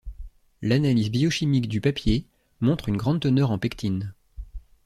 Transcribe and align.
L'analyse 0.63 1.11
biochimique 1.11 1.69
du 1.69 1.79
papier 1.79 2.25
montre 2.59 2.89
une 2.89 2.97
grande 2.97 3.19
teneur 3.19 3.51
en 3.51 3.59
pectine. 3.59 4.15